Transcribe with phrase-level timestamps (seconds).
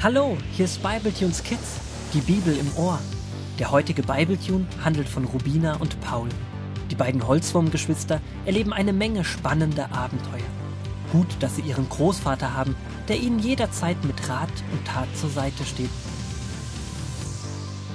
[0.00, 1.80] Hallo, hier ist Bibletunes Kids,
[2.14, 3.00] die Bibel im Ohr.
[3.58, 6.28] Der heutige Bibletune handelt von Rubina und Paul.
[6.88, 10.46] Die beiden Holzwurmgeschwister erleben eine Menge spannender Abenteuer.
[11.10, 12.76] Gut, dass sie ihren Großvater haben,
[13.08, 15.90] der ihnen jederzeit mit Rat und Tat zur Seite steht.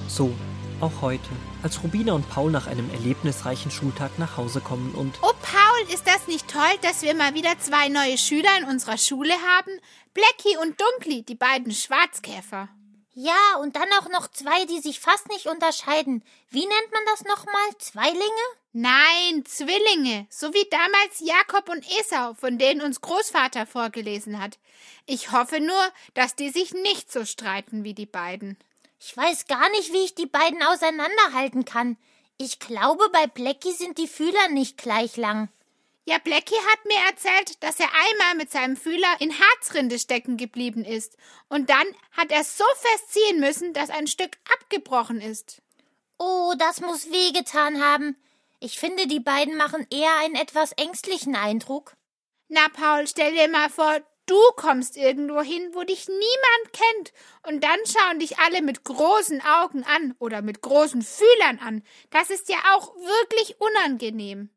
[0.09, 0.33] So,
[0.81, 1.29] auch heute,
[1.61, 6.27] als Rubina und Paul nach einem erlebnisreichen Schultag nach Hause kommen und Paul, ist das
[6.27, 9.71] nicht toll, dass wir mal wieder zwei neue Schüler in unserer Schule haben?
[10.13, 12.69] Blackie und Dunkli, die beiden Schwarzkäfer.
[13.15, 16.23] Ja, und dann auch noch zwei, die sich fast nicht unterscheiden.
[16.49, 17.77] Wie nennt man das nochmal?
[17.77, 18.23] Zweilinge?
[18.71, 24.57] Nein, Zwillinge, so wie damals Jakob und Esau, von denen uns Großvater vorgelesen hat.
[25.05, 28.57] Ich hoffe nur, dass die sich nicht so streiten wie die beiden.
[28.99, 31.97] Ich weiß gar nicht, wie ich die beiden auseinanderhalten kann.
[32.37, 35.49] Ich glaube, bei Blackie sind die Fühler nicht gleich lang.
[36.05, 40.83] Ja, Blackie hat mir erzählt, dass er einmal mit seinem Fühler in Harzrinde stecken geblieben
[40.83, 41.15] ist.
[41.47, 45.61] Und dann hat er so festziehen müssen, dass ein Stück abgebrochen ist.
[46.17, 48.17] Oh, das muss wehgetan haben.
[48.59, 51.95] Ich finde, die beiden machen eher einen etwas ängstlichen Eindruck.
[52.49, 57.13] Na, Paul, stell dir mal vor, du kommst irgendwo hin, wo dich niemand kennt,
[57.47, 61.83] und dann schauen dich alle mit großen Augen an oder mit großen Fühlern an.
[62.09, 64.49] Das ist ja auch wirklich unangenehm.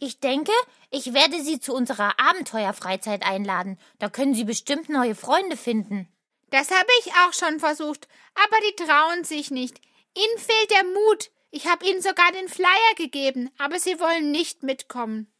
[0.00, 0.52] Ich denke,
[0.90, 3.78] ich werde Sie zu unserer Abenteuerfreizeit einladen.
[3.98, 6.08] Da können Sie bestimmt neue Freunde finden.
[6.50, 9.80] Das habe ich auch schon versucht, aber die trauen sich nicht.
[10.16, 11.30] Ihnen fehlt der Mut.
[11.50, 15.32] Ich habe ihnen sogar den Flyer gegeben, aber sie wollen nicht mitkommen.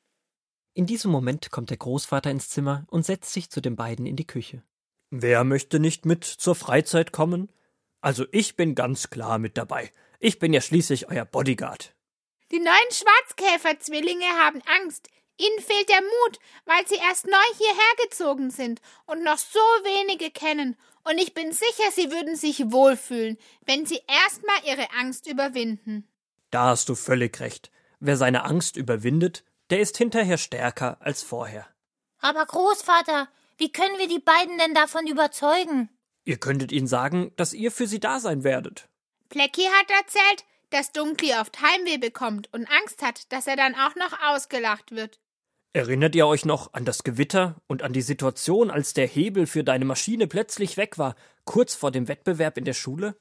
[0.75, 4.15] in diesem Moment kommt der Großvater ins Zimmer und setzt sich zu den beiden in
[4.17, 4.63] die Küche.
[5.11, 7.51] Wer möchte nicht mit zur Freizeit kommen?
[8.01, 9.91] Also ich bin ganz klar mit dabei.
[10.21, 11.97] Ich bin ja schließlich euer Bodyguard.
[12.51, 15.09] Die neuen Schwarzkäfer-Zwillinge haben Angst.
[15.37, 20.31] Ihnen fehlt der Mut, weil sie erst neu hierher gezogen sind und noch so wenige
[20.31, 20.77] kennen.
[21.05, 26.09] Und ich bin sicher, sie würden sich wohlfühlen, wenn sie erstmal ihre Angst überwinden.
[26.51, 27.71] Da hast du völlig recht.
[28.01, 31.69] Wer seine Angst überwindet, der ist hinterher stärker als vorher.
[32.21, 35.91] Aber Großvater, wie können wir die beiden denn davon überzeugen?
[36.25, 38.89] Ihr könntet ihnen sagen, dass ihr für sie da sein werdet.
[39.29, 43.95] Plecki hat erzählt, dass Dunkli oft Heimweh bekommt und Angst hat, dass er dann auch
[43.97, 45.19] noch ausgelacht wird.
[45.73, 49.65] Erinnert ihr euch noch an das Gewitter und an die Situation, als der Hebel für
[49.65, 51.15] deine Maschine plötzlich weg war,
[51.45, 53.17] kurz vor dem Wettbewerb in der Schule?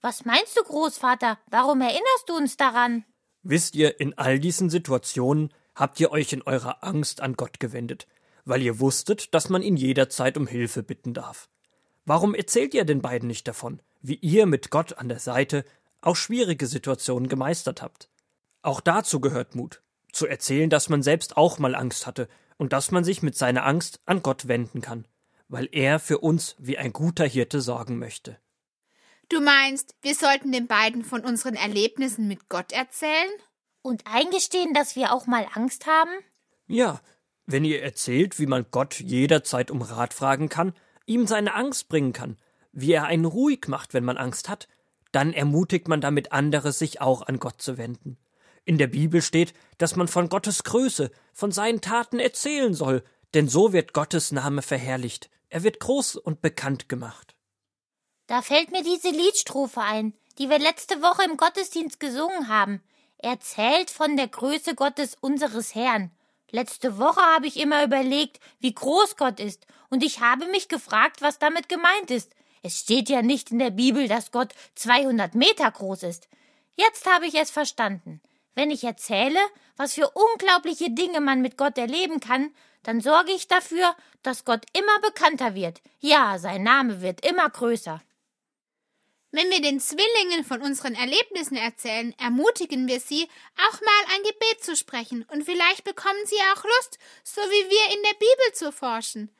[0.00, 1.38] Was meinst du, Großvater?
[1.46, 3.04] Warum erinnerst du uns daran?
[3.42, 8.06] Wisst ihr, in all diesen Situationen habt ihr euch in eurer Angst an Gott gewendet,
[8.44, 11.48] weil ihr wusstet, dass man ihn jederzeit um Hilfe bitten darf.
[12.04, 15.64] Warum erzählt ihr den beiden nicht davon, wie ihr mit Gott an der Seite
[16.02, 18.10] auch schwierige Situationen gemeistert habt?
[18.60, 19.82] Auch dazu gehört Mut,
[20.12, 23.64] zu erzählen, dass man selbst auch mal Angst hatte und dass man sich mit seiner
[23.64, 25.06] Angst an Gott wenden kann,
[25.48, 28.38] weil er für uns wie ein guter Hirte sorgen möchte.
[29.28, 33.30] Du meinst, wir sollten den beiden von unseren Erlebnissen mit Gott erzählen?
[33.80, 36.10] Und eingestehen, dass wir auch mal Angst haben?
[36.68, 37.00] Ja,
[37.46, 40.74] wenn ihr erzählt, wie man Gott jederzeit um Rat fragen kann,
[41.06, 42.36] ihm seine Angst bringen kann,
[42.70, 44.68] wie er einen ruhig macht, wenn man Angst hat,
[45.12, 48.18] dann ermutigt man damit andere, sich auch an Gott zu wenden.
[48.64, 53.48] In der Bibel steht, dass man von Gottes Größe, von seinen Taten erzählen soll, denn
[53.48, 57.34] so wird Gottes Name verherrlicht, er wird groß und bekannt gemacht.
[58.26, 62.82] Da fällt mir diese Liedstrophe ein, die wir letzte Woche im Gottesdienst gesungen haben.
[63.18, 66.10] Erzählt von der Größe Gottes unseres Herrn.
[66.50, 71.20] Letzte Woche habe ich immer überlegt, wie groß Gott ist, und ich habe mich gefragt,
[71.20, 72.34] was damit gemeint ist.
[72.62, 76.28] Es steht ja nicht in der Bibel, dass Gott 200 Meter groß ist.
[76.76, 78.20] Jetzt habe ich es verstanden.
[78.54, 79.40] Wenn ich erzähle,
[79.76, 84.64] was für unglaubliche Dinge man mit Gott erleben kann, dann sorge ich dafür, dass Gott
[84.76, 85.80] immer bekannter wird.
[86.00, 88.00] Ja, sein Name wird immer größer.
[89.34, 94.62] Wenn wir den Zwillingen von unseren Erlebnissen erzählen, ermutigen wir sie, auch mal ein Gebet
[94.62, 98.72] zu sprechen, und vielleicht bekommen sie auch Lust, so wie wir in der Bibel zu
[98.72, 99.30] forschen.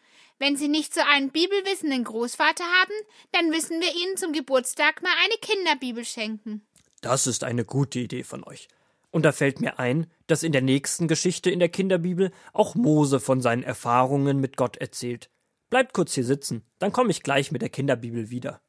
[0.42, 2.94] Wenn sie nicht so einen bibelwissenden Großvater haben,
[3.30, 6.66] dann müssen wir ihnen zum Geburtstag mal eine Kinderbibel schenken.
[7.00, 8.66] Das ist eine gute Idee von euch.
[9.12, 13.20] Und da fällt mir ein, dass in der nächsten Geschichte in der Kinderbibel auch Mose
[13.20, 15.30] von seinen Erfahrungen mit Gott erzählt.
[15.70, 18.60] Bleibt kurz hier sitzen, dann komme ich gleich mit der Kinderbibel wieder.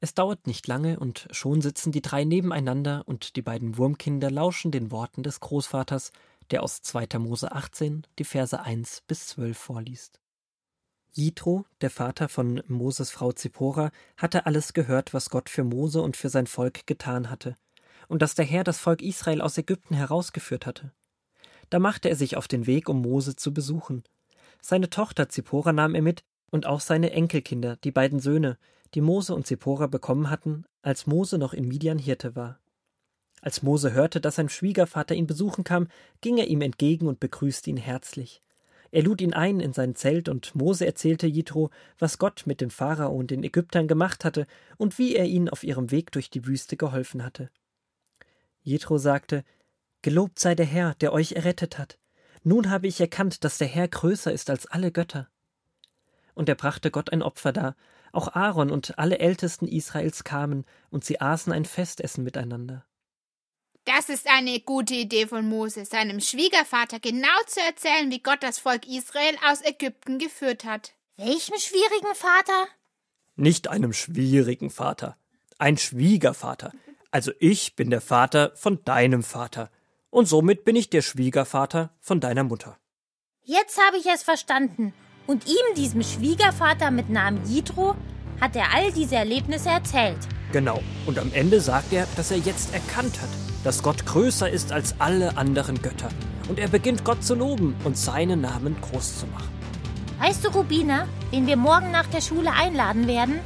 [0.00, 4.70] Es dauert nicht lange und schon sitzen die drei nebeneinander und die beiden Wurmkinder lauschen
[4.70, 6.12] den Worten des Großvaters,
[6.50, 7.18] der aus 2.
[7.18, 10.18] Mose 18 die Verse 1 bis 12 vorliest.
[11.12, 16.16] Jitro, der Vater von Moses Frau Zippora, hatte alles gehört, was Gott für Mose und
[16.16, 17.56] für sein Volk getan hatte,
[18.08, 20.92] und dass der Herr das Volk Israel aus Ägypten herausgeführt hatte.
[21.70, 24.04] Da machte er sich auf den Weg, um Mose zu besuchen.
[24.60, 28.56] Seine Tochter Zippora nahm er mit, Und auch seine Enkelkinder, die beiden Söhne,
[28.94, 32.58] die Mose und Zippora bekommen hatten, als Mose noch in Midian Hirte war.
[33.42, 35.88] Als Mose hörte, dass sein Schwiegervater ihn besuchen kam,
[36.22, 38.42] ging er ihm entgegen und begrüßte ihn herzlich.
[38.90, 42.70] Er lud ihn ein in sein Zelt, und Mose erzählte Jitro, was Gott mit dem
[42.70, 44.46] Pharao und den Ägyptern gemacht hatte
[44.78, 47.50] und wie er ihnen auf ihrem Weg durch die Wüste geholfen hatte.
[48.62, 49.44] Jethro sagte:
[50.02, 51.98] Gelobt sei der Herr, der euch errettet hat.
[52.44, 55.28] Nun habe ich erkannt, dass der Herr größer ist als alle Götter.
[56.34, 57.76] Und er brachte Gott ein Opfer dar.
[58.12, 62.86] Auch Aaron und alle Ältesten Israels kamen, und sie aßen ein Festessen miteinander.
[63.96, 68.58] Das ist eine gute Idee von Mose, seinem Schwiegervater genau zu erzählen, wie Gott das
[68.58, 70.92] Volk Israel aus Ägypten geführt hat.
[71.16, 72.66] Welchem schwierigen Vater?
[73.36, 75.16] Nicht einem schwierigen Vater,
[75.56, 76.72] ein Schwiegervater.
[77.10, 79.70] Also ich bin der Vater von deinem Vater.
[80.10, 82.76] Und somit bin ich der Schwiegervater von deiner Mutter.
[83.44, 84.92] Jetzt habe ich es verstanden.
[85.26, 87.96] Und ihm, diesem Schwiegervater mit Namen Jitro,
[88.38, 90.18] hat er all diese Erlebnisse erzählt.
[90.52, 90.82] Genau.
[91.06, 94.94] Und am Ende sagt er, dass er jetzt erkannt hat, dass Gott größer ist als
[94.98, 96.08] alle anderen Götter.
[96.48, 99.48] Und er beginnt Gott zu loben und seinen Namen groß zu machen.
[100.20, 103.40] Weißt du, Rubina, wen wir morgen nach der Schule einladen werden?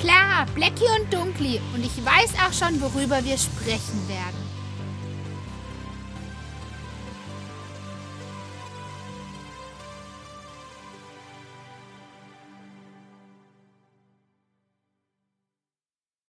[0.00, 1.60] Klar, Blackie und Dunkli.
[1.74, 4.45] Und ich weiß auch schon, worüber wir sprechen werden.